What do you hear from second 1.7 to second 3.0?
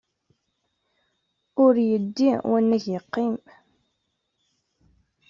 yeddi, wanag